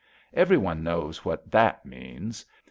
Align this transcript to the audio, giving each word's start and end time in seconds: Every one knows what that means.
Every 0.33 0.57
one 0.57 0.81
knows 0.81 1.23
what 1.23 1.51
that 1.51 1.85
means. 1.85 2.43